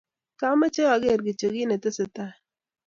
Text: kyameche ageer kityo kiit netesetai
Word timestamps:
kyameche 0.37 0.83
ageer 0.95 1.19
kityo 1.25 1.47
kiit 1.53 1.67
netesetai 1.69 2.35